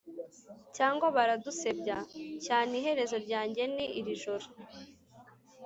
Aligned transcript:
cyangwa. 0.75 1.05
baradusebya? 1.15 1.97
cyaneiherezo 2.43 3.17
ryanjye 3.25 3.63
ni 3.75 3.85
iri 3.99 4.13
joro 4.23 4.45